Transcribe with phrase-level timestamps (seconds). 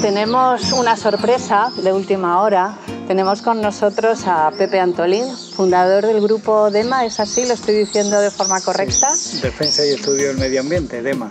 [0.00, 2.78] Tenemos una sorpresa de última hora.
[3.06, 5.24] Tenemos con nosotros a Pepe Antolín,
[5.54, 7.44] fundador del grupo DEMA, ¿es así?
[7.46, 9.10] ¿Lo estoy diciendo de forma correcta?
[9.42, 11.30] Defensa y Estudio del Medio Ambiente, DEMA.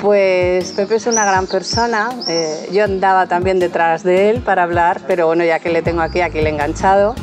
[0.00, 2.10] Pues Pepe es una gran persona.
[2.28, 6.02] Eh, yo andaba también detrás de él para hablar, pero bueno, ya que le tengo
[6.02, 7.14] aquí, aquí le he enganchado.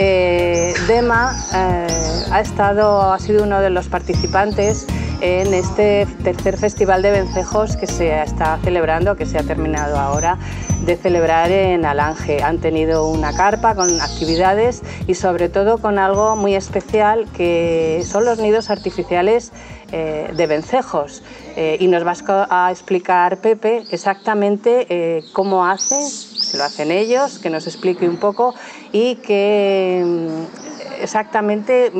[0.00, 1.86] Eh, Dema eh,
[2.30, 4.86] ha, estado, ha sido uno de los participantes
[5.20, 10.38] en este tercer festival de vencejos que se está celebrando, que se ha terminado ahora
[10.84, 12.44] de celebrar en Alange.
[12.44, 18.24] Han tenido una carpa con actividades y sobre todo con algo muy especial que son
[18.24, 19.50] los nidos artificiales
[19.92, 21.22] eh, de vencejos.
[21.56, 26.02] y nos vas a explicar, Pepe, exactamente cómo hacen,
[26.48, 28.54] si lo hacen ellos, que nos explique un poco
[28.92, 31.92] y que mm, exactamente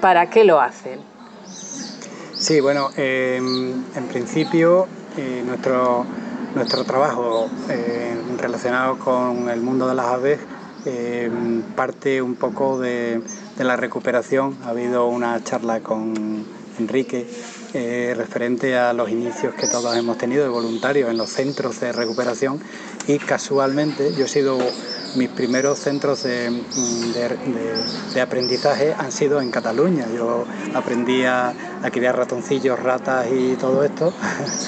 [0.00, 1.00] para qué lo hacen.
[2.38, 6.04] Sí, bueno, em, en principio eh, nuestro,
[6.54, 10.38] nuestro trabajo eh, relacionado con el mundo de las aves
[10.84, 13.22] em, parte un poco de,
[13.56, 14.56] de, la recuperación.
[14.64, 16.44] Ha habido una charla con
[16.78, 17.26] Enrique
[17.74, 21.92] eh, referente a los inicios que todos hemos tenido de voluntarios en los centros de
[21.92, 22.60] recuperación
[23.06, 24.58] y casualmente yo he sido
[25.16, 26.62] mis primeros centros de,
[28.20, 30.06] aprendizaje han sido en Cataluña.
[30.14, 31.54] Yo aprendí a,
[31.92, 34.12] criar ratoncillos, ratas y todo esto,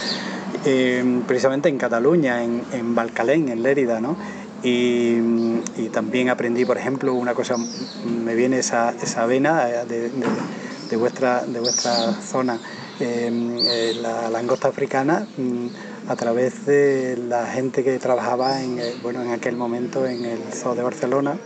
[0.64, 4.16] eh, precisamente en Cataluña, en, en Balcalén, en Lérida, ¿no?
[4.62, 7.56] Y, también aprendí, por ejemplo, una cosa,
[8.04, 10.10] me viene esa, esa vena de,
[10.96, 12.58] vuestra, de vuestra zona,
[13.00, 15.26] eh, la langosta africana.
[15.36, 15.68] Mm,
[16.08, 20.74] a través de la gente que trabajaba en, bueno, en aquel momento en el Zoo
[20.74, 21.38] de Barcelona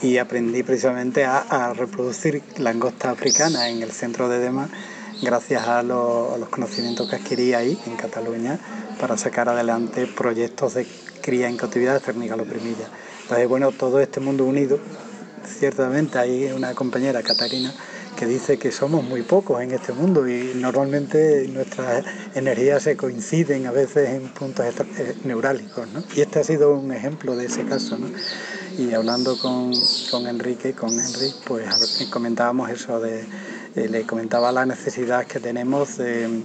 [0.00, 4.68] y aprendí precisamente a, reproducir langosta africana en el centro de Dema
[5.20, 8.58] gracias a, los conocimientos que adquirí ahí en Cataluña
[8.98, 10.86] para sacar adelante proyectos de
[11.20, 12.88] cría en cautividad de lo primilla.
[13.22, 14.78] Entonces, bueno, todo este mundo unido,
[15.46, 17.72] ciertamente hay una compañera, Catarina,
[18.16, 22.04] que dice que somos muy pocos en este mundo y normalmente nuestras
[22.34, 25.88] energías se coinciden a veces en puntos eh, neurálgicos.
[25.88, 26.02] ¿no?
[26.14, 27.98] Y este ha sido un ejemplo de ese caso.
[27.98, 28.08] ¿no?
[28.78, 29.72] Y hablando con,
[30.10, 33.24] con Enrique, con Henry, pues comentábamos eso de,
[33.76, 36.42] eh, le comentaba la necesidad que tenemos de,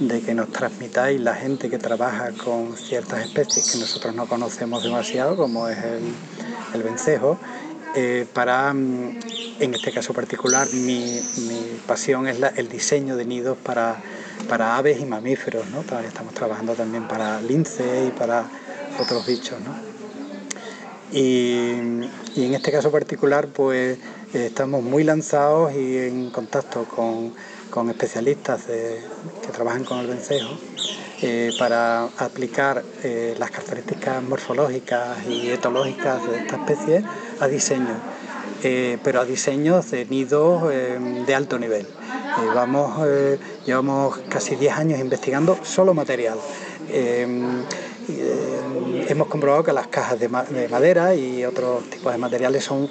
[0.00, 4.82] de que nos transmitáis la gente que trabaja con ciertas especies que nosotros no conocemos
[4.82, 6.14] demasiado, como es el,
[6.74, 7.38] el vencejo,
[7.94, 9.18] eh, para, mm,
[9.60, 11.20] en este caso particular, mi,
[11.86, 13.96] pasión es el diseño de nidos para,
[14.48, 15.80] para aves y mamíferos, ¿no?
[16.00, 18.44] estamos trabajando también para lince y para
[18.98, 19.74] otros bichos, ¿no?
[21.12, 21.72] Y,
[22.36, 23.98] en este caso particular, pues
[24.32, 30.50] estamos muy lanzados y en contacto con, especialistas que trabajan con el vencejo
[31.22, 37.04] eh, para aplicar eh, las características morfológicas y etológicas de esta especie
[37.40, 37.94] a diseño,
[38.62, 41.86] eh, pero a diseños de nidos de alto nivel.
[42.54, 43.06] vamos,
[43.66, 46.38] llevamos casi 10 años investigando solo material.
[49.08, 50.28] hemos comprobado que las cajas de,
[50.70, 52.88] madera y otros tipos de materiales son,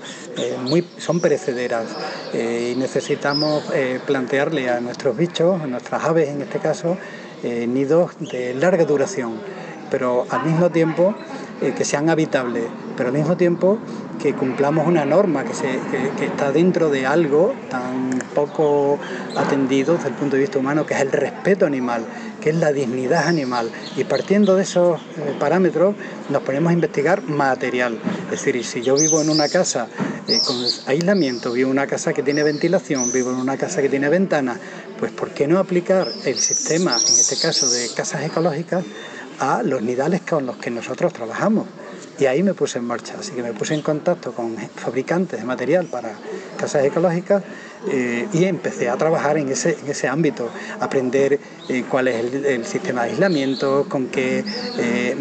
[0.66, 1.88] muy, son perecederas
[2.32, 3.64] y necesitamos
[4.06, 6.96] plantearle a nuestros bichos, a nuestras aves en este caso,
[7.44, 9.40] eh, nidos de larga duración,
[9.90, 11.16] pero al mismo tiempo
[11.62, 12.64] eh, que sean habitables,
[12.96, 13.80] pero al mismo tiempo
[14.22, 15.52] que cumplamos una norma que,
[16.26, 19.00] está dentro de algo tan poco
[19.36, 22.06] atendido desde el punto de vista humano, que es el respeto animal,
[22.42, 23.72] que es la dignidad animal.
[23.96, 25.96] Y partiendo de esos eh, parámetros
[26.30, 28.00] nos ponemos a investigar material.
[28.26, 29.88] Es decir, si yo vivo en una casa
[30.46, 34.10] con aislamiento, vivo en una casa que tiene ventilación, vivo en una casa que tiene
[34.10, 34.60] ventanas,
[35.00, 38.84] pues ¿por qué no aplicar el sistema, en este caso de casas ecológicas,
[39.40, 41.68] a los nidales con los que nosotros trabajamos?
[42.20, 45.46] Y ahí me puse en marcha, así que me puse en contacto con fabricantes de
[45.46, 46.12] material para
[46.58, 47.42] casas ecológicas
[47.88, 50.50] eh, y empecé a trabajar en ese, en ese ámbito,
[50.82, 54.44] aprender eh, cuál es el, sistema de aislamiento, con qué,
[54.78, 55.16] eh,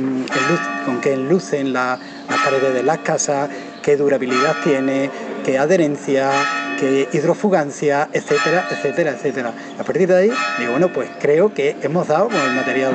[0.85, 2.01] con qué enlucen las
[2.45, 3.49] paredes de las casas,
[3.81, 5.09] qué durabilidad tiene,
[5.45, 6.33] qué adherencia,
[6.81, 9.53] que hidrofugancia, etcétera, etcétera, etcétera.
[9.79, 12.95] A partir de ahí, digo, bueno, pues creo que hemos dado con el material.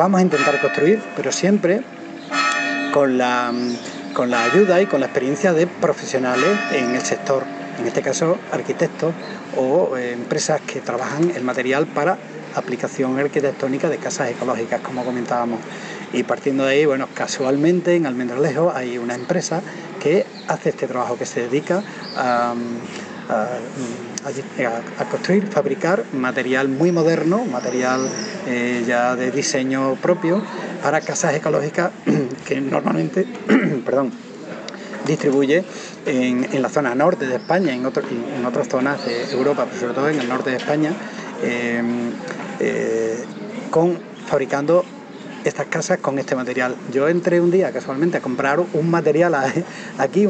[0.00, 1.82] Vamos a intentar construir, pero siempre
[2.90, 3.52] con la,
[4.14, 7.42] con la ayuda y con la experiencia de profesionales en el sector,
[7.78, 9.12] en este caso arquitectos
[9.58, 12.16] o eh, empresas que trabajan el material para
[12.54, 15.60] aplicación arquitectónica de casas ecológicas, como comentábamos.
[16.14, 19.60] Y partiendo de ahí, bueno, casualmente en Almendralejo hay una empresa
[20.02, 21.82] que hace este trabajo, que se dedica
[22.16, 22.54] a,
[25.10, 28.08] construir, fabricar material muy moderno, material
[28.46, 30.42] eh, ya de diseño propio
[30.82, 31.90] para casas ecológicas
[32.46, 33.26] que normalmente,
[33.84, 34.12] perdón,
[35.06, 35.64] distribuye
[36.06, 40.08] en, la zona norte de España, en, en otras zonas de Europa, pero sobre todo
[40.08, 40.92] en el norte de España,
[41.42, 41.82] eh,
[42.60, 43.24] eh,
[43.70, 44.84] con, fabricando
[45.44, 46.76] estas casas con este material.
[46.92, 49.34] Yo entré un día casualmente a comprar un material
[49.98, 50.26] aquí,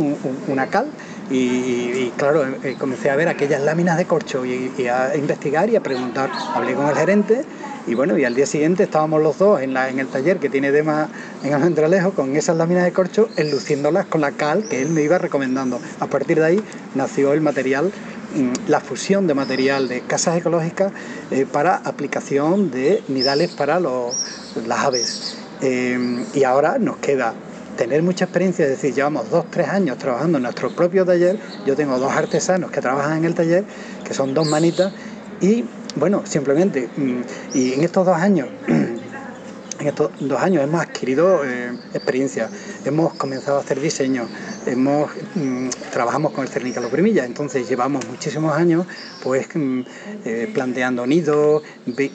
[0.46, 0.86] una cal,
[1.30, 5.80] y, claro, eh, comencé a ver aquellas láminas de corcho y, a investigar y a
[5.80, 6.28] preguntar.
[6.54, 7.44] Hablé con el gerente
[7.86, 10.48] y bueno, y al día siguiente estábamos los dos en, la, en el taller que
[10.48, 11.08] tiene Dema
[11.44, 15.18] en Almendralejo con esas láminas de corcho, enluciéndolas con la cal que él me iba
[15.18, 15.80] recomendando.
[16.00, 16.62] A partir de ahí
[16.96, 17.92] nació el material
[18.34, 20.92] mm, la fusión de material de casas ecológicas
[21.30, 25.36] eh, para aplicación de nidales para las aves.
[25.62, 27.34] Eh, y ahora nos queda
[27.80, 31.74] tener mucha experiencia, es decir, llevamos dos, tres años trabajando en nuestro propio taller, yo
[31.76, 33.64] tengo dos artesanos que trabajan en el taller,
[34.04, 34.92] que son dos manitas,
[35.40, 35.64] y
[35.96, 37.20] bueno, simplemente, mm,
[37.54, 42.50] y en estos dos años, en estos dos años hemos adquirido eh, experiencia,
[42.84, 44.28] hemos comenzado a hacer diseño,
[44.66, 48.84] hemos, mm, trabajamos con el Cernícalo Primilla, entonces llevamos muchísimos años
[49.22, 49.80] pues mm,
[50.26, 51.62] eh, planteando nidos,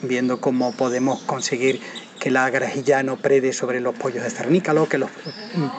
[0.02, 1.80] viendo cómo podemos conseguir
[2.18, 5.10] que la grajilla no prede sobre los pollos de cernícalo, que los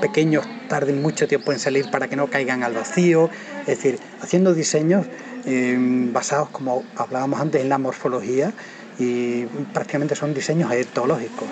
[0.01, 3.30] pequeños tarden mucho tiempo en salir para que no caigan al vacío,
[3.62, 5.06] es decir, haciendo diseños
[5.45, 8.54] em, basados, como hablábamos antes, en la morfología
[9.00, 11.48] y prácticamente son diseños etológicos.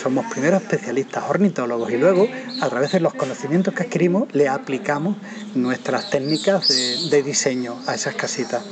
[0.00, 2.26] Somos primero especialistas ornitólogos y luego,
[2.60, 5.16] a través de los conocimientos que adquirimos, le aplicamos
[5.54, 6.68] nuestras técnicas
[7.10, 8.62] de diseño a esas casitas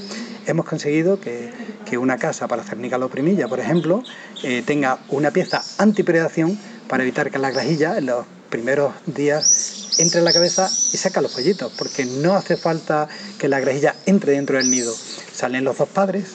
[0.50, 1.50] hemos conseguido que,
[1.98, 4.04] una casa para cernícalo primilla, por ejemplo,
[4.44, 6.58] eh, tenga una pieza antipredación
[6.88, 11.20] para evitar que la grajilla en los primeros días entre en la cabeza y saca
[11.20, 13.08] los pollitos, porque no hace falta
[13.38, 14.94] que la grajilla entre dentro del nido.
[15.32, 16.34] Salen los dos padres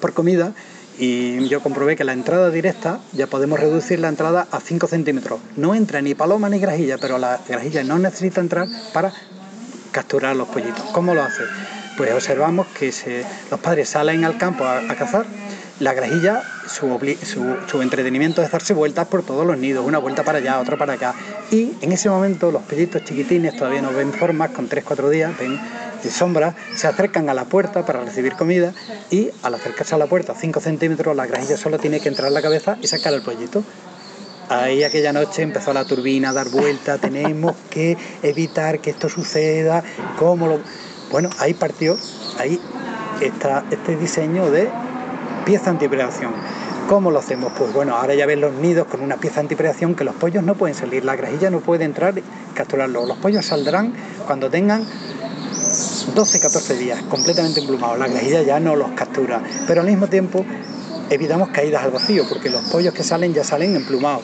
[0.00, 0.52] por comida
[0.98, 5.40] y yo comprobé que la entrada directa ya podemos reducir la entrada a 5 centímetros.
[5.56, 9.12] No entra ni paloma ni grajilla, pero la grajilla no necesita entrar para
[9.90, 10.84] capturar los pollitos.
[10.92, 11.42] ¿Cómo lo hace?
[11.96, 12.92] Pues observamos que
[13.50, 15.26] los padres salen al campo a, cazar,
[15.80, 20.58] la grajilla, su, entretenimiento es darse vueltas por todos los nidos, una vuelta para allá,
[20.58, 21.14] otra para acá.
[21.50, 25.60] Y en ese momento los pellitos chiquitines todavía no ven formas, con 3-4 días, ven
[26.02, 28.72] de sombra, se acercan a la puerta para recibir comida
[29.10, 32.42] y al acercarse a la puerta 5 centímetros, la grajilla solo tiene que entrar la
[32.42, 33.62] cabeza y sacar el pollito.
[34.48, 39.82] Ahí aquella noche empezó la turbina a dar vuelta, tenemos que evitar que esto suceda,
[40.16, 40.60] cómo lo
[41.10, 41.96] bueno, ahí partió,
[42.38, 42.60] ahí
[43.20, 44.68] está este diseño de
[45.44, 46.32] pieza antipredación.
[46.88, 47.52] ¿Cómo lo hacemos?
[47.58, 50.54] Pues bueno, ahora ya ven los nidos con una pieza antipredación que los pollos no
[50.54, 52.22] pueden salir, la grajilla no puede entrar y
[52.54, 53.06] capturarlo.
[53.06, 53.92] Los pollos saldrán
[54.24, 57.98] cuando tengan 12-14 días completamente emplumados.
[57.98, 60.44] La grajilla ya no los captura, pero al mismo tiempo
[61.10, 64.22] evitamos caídas al vacío porque los pollos que salen ya salen emplumados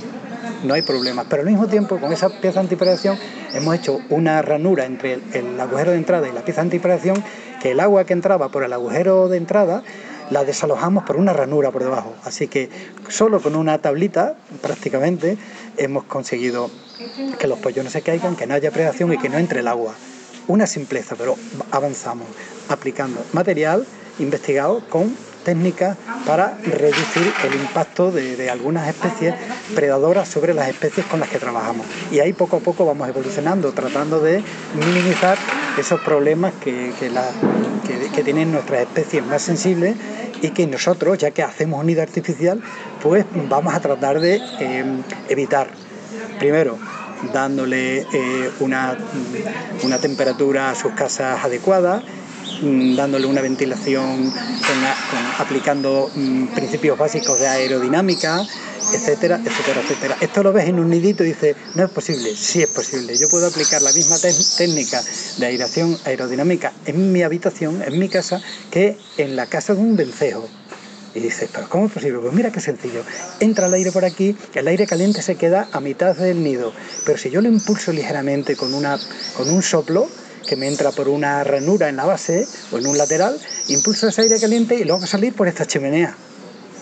[0.62, 1.25] no hay problema.
[1.29, 3.19] Pero al mismo tiempo, con esa pieza antipredación,
[3.53, 7.23] hemos hecho una ranura entre el, agujero de entrada y la pieza antipredación,
[7.61, 9.82] que el agua que entraba por el agujero de entrada
[10.31, 12.14] la desalojamos por una ranura por debajo.
[12.25, 12.70] Así que
[13.09, 15.37] solo con una tablita, prácticamente,
[15.76, 16.70] hemos conseguido
[17.38, 19.69] que los pollos no se caigan, que no haya predación y que no entre el
[19.69, 19.94] agua.
[20.49, 21.37] Una simpleza, pero
[21.70, 22.27] avanzamos
[22.69, 23.87] aplicando material
[24.19, 25.96] investigado con técnicas
[26.27, 29.34] para reducir el impacto de, algunas especies
[29.75, 31.87] predadoras sobre las especies con las que trabajamos.
[32.11, 34.43] Y ahí poco a poco vamos evolucionando, tratando de
[34.75, 35.39] minimizar
[35.79, 39.96] esos problemas que, que, tienen nuestras especies más sensibles
[40.43, 42.61] y que nosotros, ya que hacemos un nido artificial,
[43.03, 44.84] pues vamos a tratar de eh,
[45.29, 45.69] evitar.
[46.39, 46.79] Primero,
[47.32, 48.96] dándole eh, una,
[49.82, 52.02] una temperatura a sus casas adecuada,
[52.62, 54.32] Mm, dándole una ventilación,
[55.38, 58.46] aplicando mm, principios básicos de aerodinámica,
[58.93, 60.17] etcétera, etcétera, etcétera.
[60.20, 63.17] Esto lo ves en un nidito y dices, no es posible, sí es posible.
[63.19, 64.17] Yo puedo aplicar la misma
[64.56, 65.02] técnica
[65.38, 69.96] de aeración aerodinámica en mi habitación, en mi casa, que en la casa de un
[69.96, 70.48] vencejo.
[71.15, 72.19] Y dices, pero ¿cómo es posible?
[72.19, 73.03] Pues mira qué sencillo.
[73.41, 76.73] Entra el aire por aquí, el aire caliente se queda a mitad del nido.
[77.05, 78.99] Pero si yo lo impulso ligeramente con, una,
[79.37, 80.09] con un soplo,
[80.47, 83.39] que me entra por una ranura en la base o en un lateral,
[83.69, 86.17] impulso ese aire caliente y lo hago salir por esta chimenea.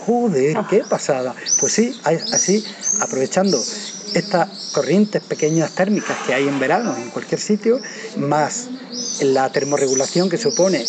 [0.06, 1.34] Joder, qué pasada.
[1.60, 2.64] Pues sí, así,
[3.00, 3.62] aprovechando
[4.14, 7.80] estas corrientes pequeñas térmicas que hay en verano en cualquier sitio,
[8.16, 8.68] más
[9.20, 10.84] la termorregulación que supone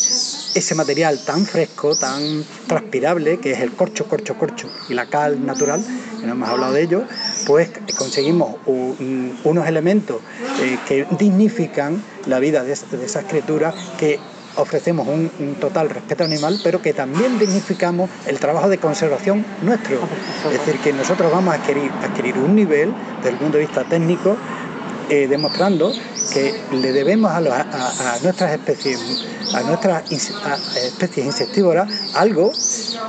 [0.53, 5.45] ese material tan fresco, tan transpirable, que es el corcho, corcho, corcho y la cal
[5.45, 5.83] natural,
[6.19, 7.03] que no hemos hablado de ello,
[7.45, 10.21] pues conseguimos unos elementos
[10.61, 14.19] eh, que dignifican la vida de, esas criaturas que
[14.57, 19.99] ofrecemos un, total respeto animal, pero que también dignificamos el trabajo de conservación nuestro.
[20.51, 23.83] Es decir, que nosotros vamos a adquirir, adquirir un nivel desde el punto de vista
[23.83, 24.37] técnico
[25.11, 25.91] eh, demostrando
[26.31, 27.41] que le debemos a,
[28.23, 28.97] nuestras especies,
[29.53, 32.53] a nuestras especies insectívoras, algo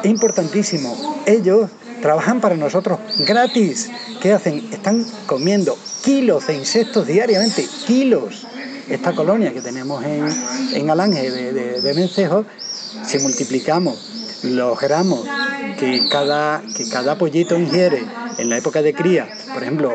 [0.03, 1.23] importantísimo.
[1.27, 3.89] Ellos trabajan para nosotros gratis.
[4.21, 4.69] ¿Qué hacen?
[4.73, 8.49] Están comiendo kilos de insectos diariamente, kilos.
[8.89, 10.27] Esta colonia que tenemos en,
[10.75, 12.47] en Alange de, de, vencejos,
[13.07, 15.21] si multiplicamos los gramos
[15.79, 18.05] que cada, que cada pollito ingiere
[18.39, 19.95] en la época de cría, por ejemplo,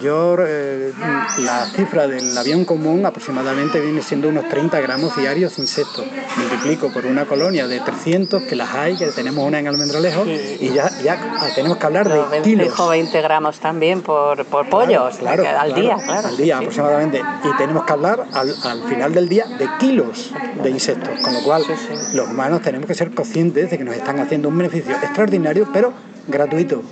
[0.00, 0.92] yo eh,
[1.38, 6.04] la cifra del avión común aproximadamente viene siendo unos 30 gramos diarios de insectos.
[6.36, 10.70] Multiplico por una colonia de 300 que las hay, que tenemos una en Almendralejo, y
[10.72, 11.18] ya, ya
[11.54, 12.88] tenemos que hablar de kilos.
[12.88, 16.28] 20 gramos también por, por pollos claro, al día, claro.
[16.28, 17.22] Al día aproximadamente.
[17.44, 21.42] Y tenemos que hablar al, al, final del día de kilos de insectos, con lo
[21.42, 21.64] cual
[22.12, 25.92] los humanos tenemos que ser conscientes de que nos están haciendo un beneficio extraordinario, pero
[26.26, 26.82] gratuito.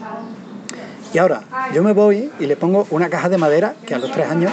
[1.12, 4.10] Y ahora, yo me voy y le pongo una caja de madera que a los
[4.12, 4.52] tres años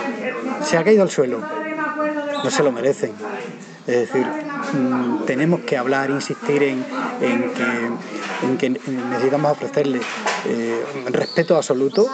[0.63, 1.39] se ha caído al suelo.
[2.43, 3.11] No se lo merecen.
[3.87, 6.85] Es decir, mm, tenemos que hablar, insistir en,
[8.57, 9.99] que, necesitamos ofrecerle
[10.45, 12.07] eh, respeto absoluto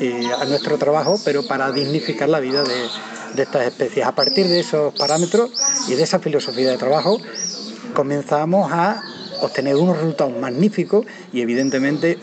[0.00, 2.88] eh, a nuestro trabajo, pero para dignificar la vida de,
[3.34, 4.06] de estas especies.
[4.06, 5.50] A partir de esos parámetros
[5.88, 7.18] y de esa filosofía de trabajo,
[7.94, 9.02] comenzamos a
[9.40, 12.18] obtener unos resultados magníficos y evidentemente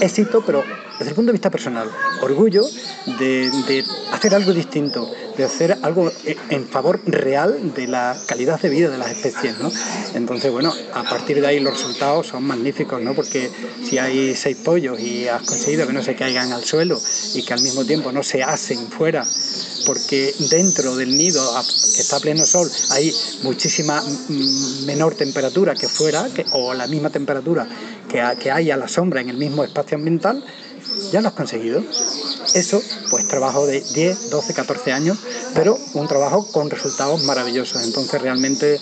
[0.00, 0.62] éxito, pero
[1.00, 1.90] desde el punto de vista personal,
[2.20, 2.68] orgullo
[3.18, 6.12] de, hacer algo distinto, de hacer algo
[6.50, 9.72] en favor real de la calidad de vida de las especies, ¿no?
[10.12, 13.14] Entonces, bueno, a partir de ahí los resultados son magníficos, ¿no?
[13.14, 13.50] Porque
[13.82, 17.00] si hay seis pollos y has conseguido que no se caigan al suelo
[17.32, 19.26] y que al mismo tiempo no se hacen fuera,
[19.86, 21.42] porque dentro del nido
[21.94, 23.10] que está a pleno sol hay
[23.42, 24.04] muchísima
[24.84, 27.66] menor temperatura que fuera, o la misma temperatura
[28.10, 30.44] que, que hay a la sombra en el mismo espacio ambiental,
[31.12, 31.82] ya lo has conseguido.
[32.54, 35.18] Eso, pues trabajo de 10, 12, 14 años,
[35.54, 37.84] pero un trabajo con resultados maravillosos.
[37.84, 38.80] Entonces realmente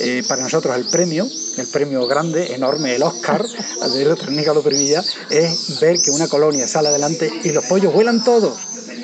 [0.00, 1.26] eh, para nosotros el premio,
[1.58, 3.46] el premio grande, enorme, el Oscar
[3.92, 8.24] de la lo Primilla, es ver que una colonia sale adelante y los pollos vuelan
[8.24, 8.58] todos.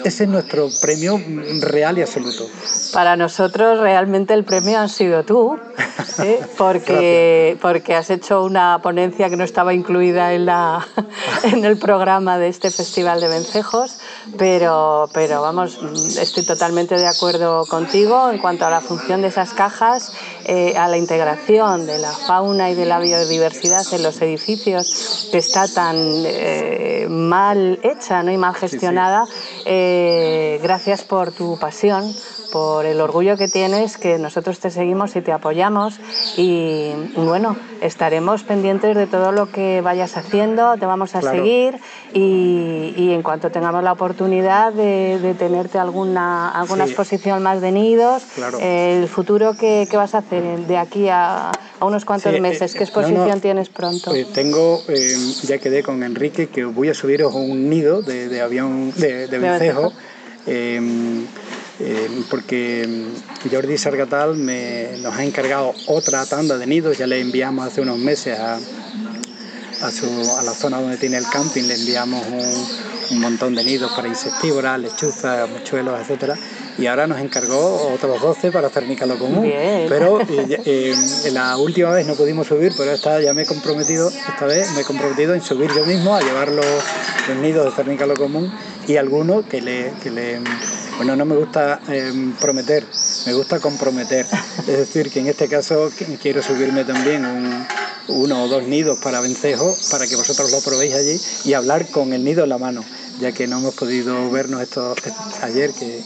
[0.05, 1.21] Ese es nuestro premio
[1.61, 2.49] real y absoluto.
[2.93, 5.59] Para nosotros realmente el premio ha sido tú,
[6.23, 6.41] ¿eh?
[6.57, 10.87] porque, porque has hecho una ponencia que no estaba incluida en, la,
[11.45, 13.99] en el programa de este Festival de Vencejos,
[14.39, 15.79] pero, pero vamos,
[16.19, 20.13] estoy totalmente de acuerdo contigo en cuanto a la función de esas cajas,
[20.49, 25.39] eh, a la integración de la fauna y de la biodiversidad en los edificios, que
[25.39, 28.31] está tan eh, mal hecha ¿no?
[28.31, 29.27] y mal gestionada.
[30.63, 32.15] gracias por tu pasión
[32.47, 35.99] por el orgullo que tienes, que nosotros te seguimos y te apoyamos
[36.37, 41.79] y bueno, estaremos pendientes de todo lo que vayas haciendo, te vamos a seguir
[42.13, 48.25] y, en cuanto tengamos la oportunidad de, tenerte alguna, alguna exposición más de nidos,
[48.61, 53.41] el futuro que, vas a hacer de aquí a, unos cuantos eh, meses, ¿qué exposición
[53.41, 54.15] tienes pronto?
[54.15, 58.93] Eh, tengo, eh, ya quedé con Enrique, que voy a subiros un nido de, avión
[58.97, 59.93] de, de vencejo.
[61.79, 67.21] Eh, porque mm, Jordi Sargatal me, nos ha encargado otra tanda de nidos, ya le
[67.21, 72.25] enviamos hace unos meses a, a, la zona donde tiene el camping, le enviamos
[73.11, 76.35] un, montón de nidos para insectívoras, lechuzas, mochuelos, etcétera,
[76.79, 79.51] y ahora nos encargó otros 12 para hacer lo común.
[79.89, 84.09] Pero eh, eh, la última vez no pudimos subir, pero esta ya me he comprometido,
[84.09, 86.67] esta vez me he comprometido en subir yo mismo a llevar los,
[87.41, 88.53] nidos de cernícalo común
[88.87, 90.41] y algunos que le, que le
[90.97, 92.85] bueno, no me gusta em, prometer,
[93.27, 94.27] me gusta comprometer.
[94.67, 95.91] Es decir, que en este caso
[96.21, 97.25] quiero subirme también
[98.09, 102.13] uno o dos nidos para vencejo para que vosotros lo probéis allí y hablar con
[102.13, 102.85] el nido en la mano,
[103.21, 104.95] ya que no hemos podido vernos esto
[105.43, 106.03] ayer que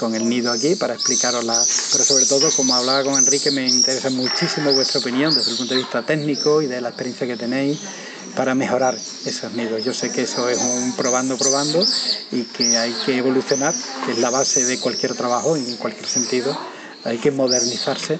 [0.00, 1.62] con el nido aquí para explicarosla.
[1.92, 5.74] Pero sobre todo, como hablaba con Enrique, me interesa muchísimo vuestra opinión desde el punto
[5.74, 7.78] de vista técnico y de la experiencia que tenéis
[8.34, 9.84] para mejorar esos nidos.
[9.84, 11.86] Yo sé que eso es un probando, probando
[12.32, 13.74] y que hay que evolucionar,
[14.06, 16.56] que es la base de cualquier trabajo en cualquier sentido.
[17.04, 18.18] hay que modernizarse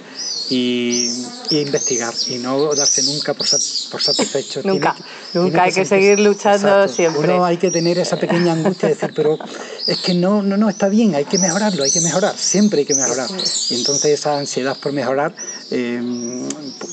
[0.50, 1.08] y,
[1.50, 4.60] investigar y no darse nunca por, satisfecho.
[4.64, 4.96] nunca,
[5.32, 7.34] nunca hay que seguir luchando siempre.
[7.34, 9.38] Uno hay que tener esa pequeña angustia de decir, pero
[9.86, 12.84] es que no, no, no está bien, hay que mejorarlo, hay que mejorar, siempre hay
[12.84, 13.28] que mejorar.
[13.70, 15.34] Y entonces esa ansiedad por mejorar
[15.70, 16.00] eh,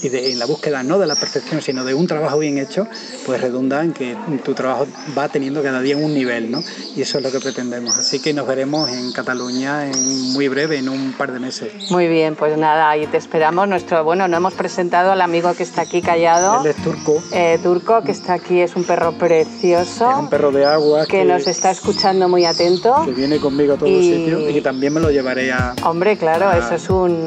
[0.03, 2.87] y de, en la búsqueda no de la perfección, sino de un trabajo bien hecho,
[3.25, 4.87] pues redunda en que tu trabajo
[5.17, 6.63] va teniendo cada día un nivel, ¿no?
[6.95, 7.97] Y eso es lo que pretendemos.
[7.97, 11.89] Así que nos veremos en Cataluña en muy breve, en un par de meses.
[11.89, 13.46] Muy bien, pues nada, ahí te esperamos.
[13.51, 16.61] Nuestro, bueno, no hemos presentado al amigo que está aquí callado.
[16.61, 17.21] Él es turco.
[17.31, 20.11] Eh, turco, que está aquí, es un perro precioso.
[20.11, 21.05] Es un perro de agua.
[21.05, 23.03] Que, nos está escuchando muy atento.
[23.05, 25.73] Que viene conmigo a todos los sitios y también me lo llevaré a.
[25.83, 27.25] Hombre, claro, eso es un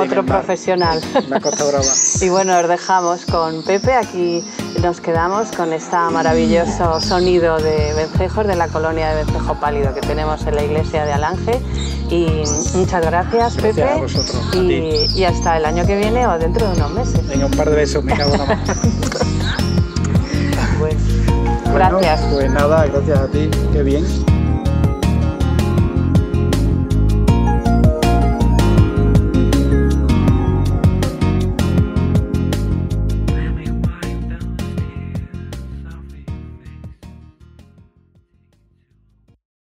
[0.00, 1.00] otro profesional.
[1.26, 1.82] Una brava.
[2.20, 3.92] y bueno, os dejamos con Pepe.
[3.94, 4.44] Aquí
[4.82, 10.00] nos quedamos con este maravilloso sonido de vencejos de la colonia de vencejo pálido que
[10.00, 11.60] tenemos en la iglesia de Alange.
[12.10, 12.26] Y
[12.74, 13.86] muchas gracias, Pepe.
[14.54, 17.26] y, hasta el año que viene o dentro de unos meses.
[17.28, 18.46] Venga, un par de besos, me cago en la
[20.78, 20.96] pues,
[21.72, 22.20] gracias.
[22.32, 24.04] Pues nada, gracias a ti, qué bien.